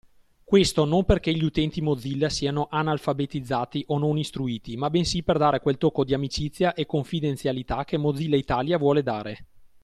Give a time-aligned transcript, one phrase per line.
[0.43, 5.59] Questo non perché gli utenti Mozilla siano "analfabetizzati" o "non istruiti", ma bensì per dare
[5.61, 9.45] quel tocco di "amicizia" e "confidenzialità" che Mozilla Italia vuole dare.